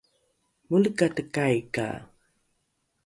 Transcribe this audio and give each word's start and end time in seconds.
molekatekai 0.69 1.51
ka 1.75 1.87